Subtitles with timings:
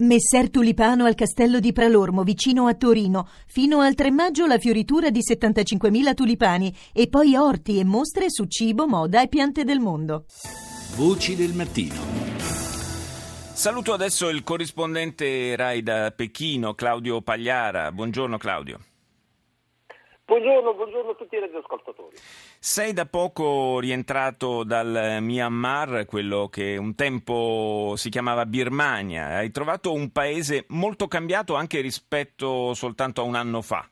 [0.00, 3.28] Messer Tulipano al castello di Pralormo, vicino a Torino.
[3.48, 8.44] Fino al 3 maggio la fioritura di 75.000 tulipani e poi orti e mostre su
[8.44, 10.26] cibo, moda e piante del mondo.
[10.94, 11.96] Voci del mattino.
[13.52, 17.90] Saluto adesso il corrispondente Rai da Pechino, Claudio Pagliara.
[17.90, 18.78] Buongiorno Claudio.
[20.28, 22.14] Buongiorno, buongiorno, a tutti i radioascoltatori.
[22.14, 29.38] Sei da poco rientrato dal Myanmar, quello che un tempo si chiamava Birmania.
[29.38, 33.88] Hai trovato un paese molto cambiato anche rispetto soltanto a un anno fa.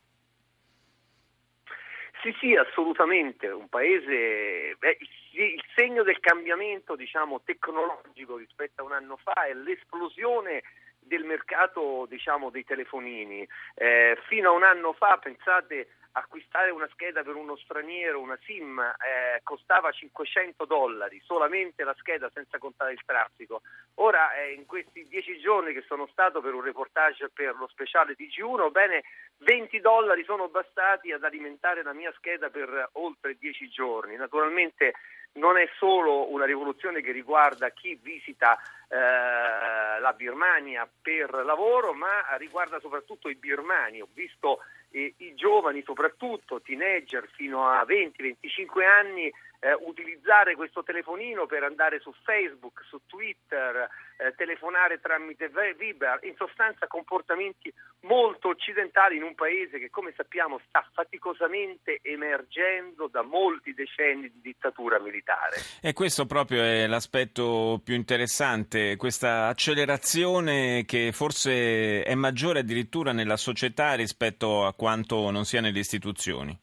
[2.21, 3.47] Sì, sì, assolutamente.
[3.47, 4.75] Un paese.
[4.77, 4.97] Beh,
[5.31, 10.61] il segno del cambiamento diciamo, tecnologico rispetto a un anno fa è l'esplosione
[10.99, 13.47] del mercato diciamo, dei telefonini.
[13.73, 18.79] Eh, fino a un anno fa, pensate, acquistare una scheda per uno straniero, una SIM,
[18.79, 23.61] eh, costava 500 dollari, solamente la scheda senza contare il traffico.
[23.95, 28.15] Ora, eh, in questi dieci giorni che sono stato per un reportage per lo speciale
[28.15, 29.03] TG1, bene,
[29.37, 34.15] 20 dollari sono bastati ad alimentare la mia scheda per oltre dieci giorni.
[34.15, 34.93] Naturalmente
[35.33, 42.35] non è solo una rivoluzione che riguarda chi visita eh, la Birmania per lavoro, ma
[42.37, 44.01] riguarda soprattutto i birmani.
[44.01, 44.59] Ho visto
[44.91, 51.99] eh, i giovani, soprattutto teenager fino a 20-25 anni, eh, utilizzare questo telefonino per andare
[51.99, 59.33] su Facebook, su Twitter, eh, telefonare tramite Viber, in sostanza comportamenti molto occidentali in un
[59.35, 65.57] paese che come sappiamo sta faticosamente emergendo da molti decenni di dittatura militare.
[65.81, 73.37] E questo proprio è l'aspetto più interessante, questa accelerazione che forse è maggiore addirittura nella
[73.37, 76.57] società rispetto a quanto non sia nelle istituzioni.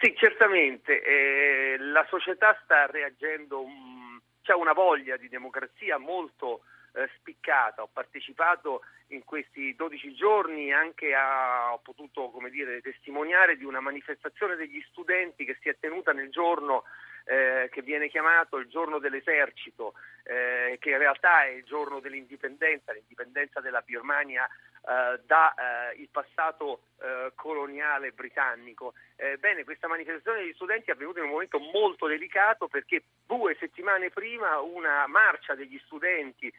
[0.00, 1.02] Sì, certamente.
[1.02, 6.62] Eh, la società sta reagendo, um, c'è una voglia di democrazia molto
[6.94, 7.82] eh, spiccata.
[7.82, 13.80] Ho partecipato in questi 12 giorni anche a, ho potuto come dire, testimoniare di una
[13.80, 16.84] manifestazione degli studenti che si è tenuta nel giorno
[17.28, 22.92] eh, che viene chiamato il giorno dell'esercito, eh, che in realtà è il giorno dell'indipendenza,
[22.92, 25.52] l'indipendenza della Birmania eh, dal
[25.94, 28.94] eh, passato eh, coloniale britannico.
[29.40, 34.10] bene, questa manifestazione degli studenti è avvenuta in un momento molto delicato perché due settimane
[34.10, 36.50] prima una marcia degli studenti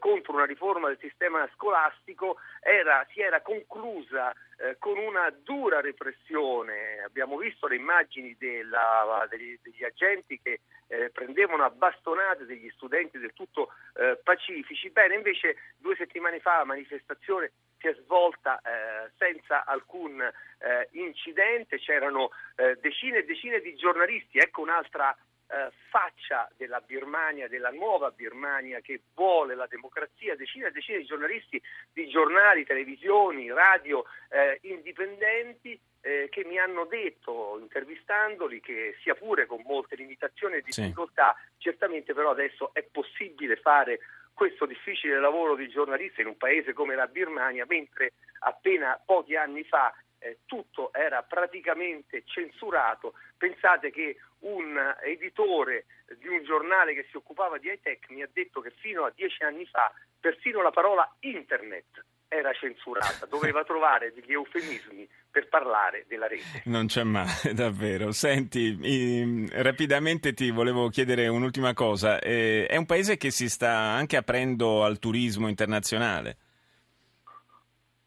[0.00, 4.34] contro una riforma del sistema scolastico era, si era conclusa
[4.78, 7.00] con una dura repressione.
[7.04, 13.18] Abbiamo visto le immagini della, degli, degli, agenti che eh, prendevano a bastonate degli studenti
[13.18, 14.90] del tutto eh, pacifici.
[14.90, 21.78] Bene, invece due settimane fa la manifestazione si è svolta eh, senza alcun eh, incidente,
[21.78, 25.16] c'erano eh, decine e decine di giornalisti, ecco un'altra
[25.50, 31.04] eh, faccia della Birmania, della nuova Birmania che vuole la democrazia, decine e decine di
[31.04, 39.14] giornalisti di giornali, televisioni, radio eh, indipendenti eh, che mi hanno detto, intervistandoli, che sia
[39.14, 41.62] pure con molte limitazioni e difficoltà, sì.
[41.62, 44.00] certamente però adesso è possibile fare
[44.32, 49.64] questo difficile lavoro di giornalista in un paese come la Birmania, mentre appena pochi anni
[49.64, 53.14] fa eh, tutto era praticamente censurato.
[53.36, 55.86] Pensate che un editore
[56.18, 59.42] di un giornale che si occupava di high-tech mi ha detto che fino a dieci
[59.42, 66.26] anni fa persino la parola internet era censurata, doveva trovare degli eufemismi per parlare della
[66.26, 66.62] rete.
[66.64, 68.12] Non c'è mai, davvero.
[68.12, 72.18] Senti, eh, rapidamente ti volevo chiedere un'ultima cosa.
[72.18, 76.36] Eh, è un paese che si sta anche aprendo al turismo internazionale?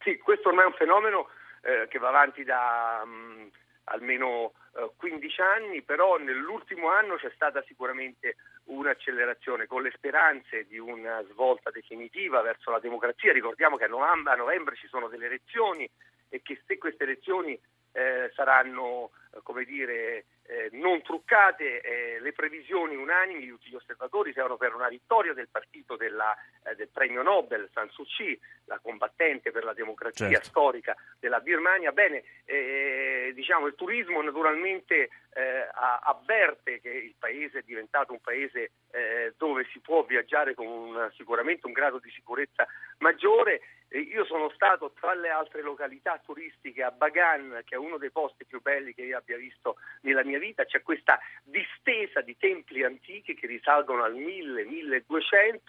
[0.03, 1.27] Sì, questo ormai è un fenomeno
[1.61, 3.49] eh, che va avanti da mh,
[3.85, 4.53] almeno
[4.95, 8.35] 15 eh, anni, però nell'ultimo anno c'è stata sicuramente
[8.65, 13.33] un'accelerazione con le speranze di una svolta definitiva verso la democrazia.
[13.33, 15.89] Ricordiamo che a novembre, a novembre ci sono delle elezioni
[16.29, 17.59] e che se queste elezioni
[17.93, 19.11] eh, saranno
[19.43, 24.73] come dire, eh, non truccate, eh, le previsioni unanimi di tutti gli osservatori siano per
[24.75, 29.63] una vittoria del partito della, eh, del premio Nobel, San Suu Kyi, la combattente per
[29.63, 30.47] la democrazia certo.
[30.47, 31.91] storica della Birmania.
[31.91, 35.69] Bene, eh, diciamo, il turismo naturalmente eh,
[36.03, 41.09] avverte che il paese è diventato un paese eh, dove si può viaggiare con un,
[41.15, 42.67] sicuramente un grado di sicurezza
[42.97, 43.61] maggiore.
[43.89, 48.45] io sono stato tra le altre località turistiche a Bagan, che è uno dei posti
[48.45, 53.33] più belli che io abbia visto nella mia vita, c'è questa distesa di templi antichi
[53.33, 55.59] che risalgono al 1000-1200,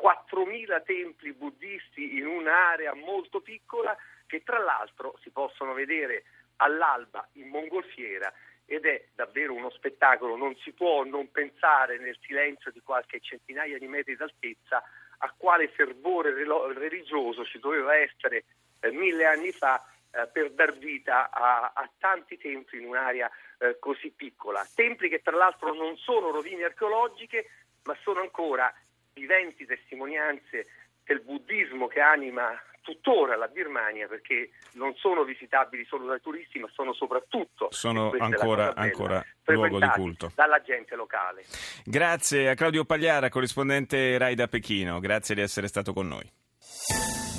[0.00, 3.96] 4.000 templi buddisti in un'area molto piccola
[4.26, 6.24] che tra l'altro si possono vedere
[6.56, 8.32] all'alba in mongolfiera
[8.66, 13.78] ed è davvero uno spettacolo, non si può non pensare nel silenzio di qualche centinaia
[13.78, 14.82] di metri d'altezza
[15.18, 18.44] a quale fervore religioso ci doveva essere
[18.80, 19.82] eh, mille anni fa
[20.14, 24.66] eh, per dar vita a, a, tanti templi in un'area eh, così piccola.
[24.74, 27.48] Templi che tra l'altro non sono rovine archeologiche,
[27.84, 28.72] ma sono ancora
[29.12, 30.66] viventi testimonianze
[31.04, 36.68] del buddismo che anima tuttora la Birmania perché non sono visitabili solo dai turisti ma
[36.70, 41.44] sono soprattutto sono ancora, bella, ancora luogo di culto dalla gente locale.
[41.84, 46.30] Grazie a Claudio Pagliara, corrispondente Rai da Pechino, grazie di essere stato con noi.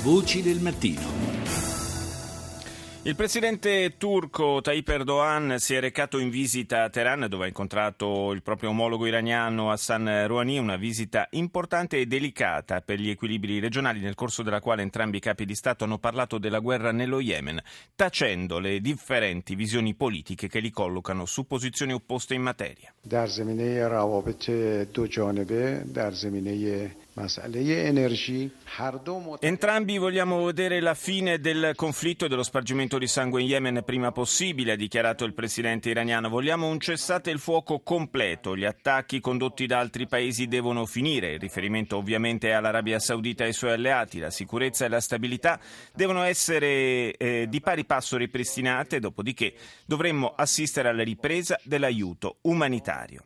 [0.04, 1.35] Voci del mattino.
[3.08, 8.32] Il presidente turco Tayyip Erdogan si è recato in visita a Teheran dove ha incontrato
[8.32, 14.00] il proprio omologo iraniano Hassan Rouhani, una visita importante e delicata per gli equilibri regionali
[14.00, 17.62] nel corso della quale entrambi i capi di Stato hanno parlato della guerra nello Yemen,
[17.96, 22.92] tacendo le differenti visioni politiche che li collocano su posizioni opposte in materia.
[29.40, 34.12] Entrambi vogliamo vedere la fine del conflitto e dello spargimento di sangue in Yemen prima
[34.12, 36.28] possibile, ha dichiarato il presidente iraniano.
[36.28, 38.58] Vogliamo un cessate il fuoco completo.
[38.58, 41.34] Gli attacchi condotti da altri paesi devono finire.
[41.34, 44.20] Il riferimento ovviamente è all'Arabia Saudita e ai suoi alleati.
[44.20, 45.60] La sicurezza e la stabilità
[45.94, 49.54] devono essere eh, di pari passo ripristinate, dopodiché
[49.86, 53.24] dovremmo assistere alla ripresa dell'aiuto umanitario.